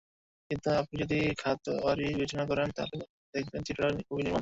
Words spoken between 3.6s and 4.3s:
চিত্রটা খুবই